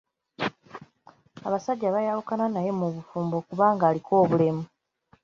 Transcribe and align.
Abasajja 1.47 1.93
bayawukana 1.95 2.45
naye 2.53 2.71
mu 2.79 2.87
bufumbo 2.95 3.35
kubanga 3.47 3.83
aliko 3.89 4.11
obulemu. 4.23 4.63